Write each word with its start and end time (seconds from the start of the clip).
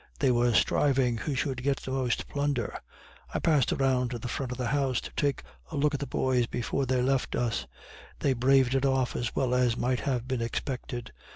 They 0.17 0.31
were 0.31 0.55
striving 0.55 1.17
who 1.17 1.35
should 1.35 1.61
get 1.61 1.77
the 1.81 1.91
most 1.91 2.27
plunder. 2.27 2.75
I 3.35 3.37
passed 3.37 3.71
around 3.71 4.09
to 4.09 4.17
the 4.17 4.27
front 4.27 4.51
of 4.51 4.57
the 4.57 4.69
house 4.69 4.99
to 4.99 5.11
take 5.15 5.43
a 5.69 5.75
look 5.77 5.93
at 5.93 5.99
the 5.99 6.07
boys 6.07 6.47
before 6.47 6.87
they 6.87 7.03
left 7.03 7.35
us; 7.35 7.67
they 8.17 8.33
braved 8.33 8.73
it 8.73 8.83
off 8.83 9.15
as 9.15 9.35
well 9.35 9.53
as 9.53 9.77
might 9.77 9.99
have 9.99 10.27
been 10.27 10.41
expected. 10.41 11.11